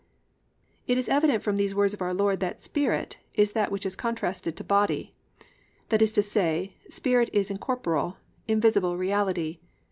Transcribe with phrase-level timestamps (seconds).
[0.45, 3.85] "+ It is evident from these words of our Lord that spirit is that which
[3.85, 5.13] is contrasted to body.
[5.89, 8.17] That is to say, spirit is incorporeal,
[8.47, 9.59] invisible reality.